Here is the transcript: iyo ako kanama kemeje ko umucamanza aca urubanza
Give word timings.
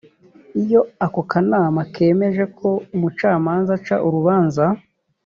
iyo 0.61 0.81
ako 1.05 1.21
kanama 1.31 1.79
kemeje 1.93 2.43
ko 2.57 2.69
umucamanza 2.95 3.71
aca 3.77 3.95
urubanza 4.07 4.65